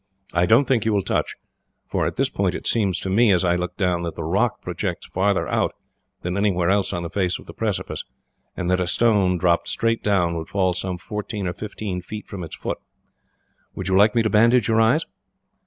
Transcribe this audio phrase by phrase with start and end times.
[0.33, 1.35] I don't think you will touch,
[1.85, 4.59] for at this point it seemed to me, as I looked down, that the rock
[4.63, 5.75] projects farther out
[6.23, 8.03] than anywhere else on the face of the precipice,
[8.57, 12.43] and that a stone dropped straight down would fall some fourteen or fifteen feet from
[12.43, 12.79] its foot.
[13.75, 15.05] Would you like me to bandage your eyes?"